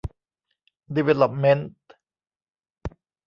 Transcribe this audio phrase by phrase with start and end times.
[0.95, 1.71] ดีเวลลอปเม้นท์